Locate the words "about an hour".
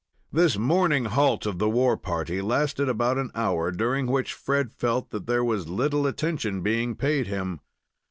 2.89-3.71